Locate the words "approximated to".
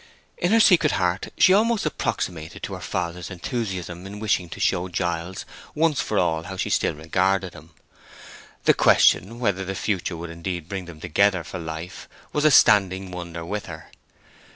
1.85-2.73